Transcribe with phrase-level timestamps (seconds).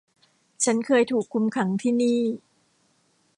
[0.63, 2.21] ฉันเคยถูกคุมขังที่นี่